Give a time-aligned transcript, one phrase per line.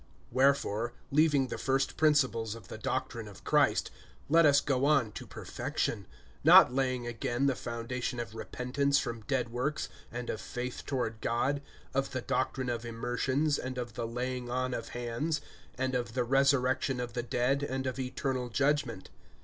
[0.31, 3.91] WHEREFORE, leaving the first principles of the doctrine of Christ,
[4.29, 6.07] let us go on to perfection;
[6.43, 11.61] not laying again the foundation of repentance from dead works, and of faith toward God,
[11.93, 15.39] (2)of the doctrine of immersions, and of the laying on of hands,
[15.77, 19.11] and of the resurrection of the dead, and of eternal judgment.